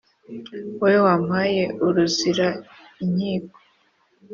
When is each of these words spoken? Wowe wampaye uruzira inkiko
Wowe 0.79 0.99
wampaye 1.05 1.63
uruzira 1.85 2.47
inkiko 3.03 3.57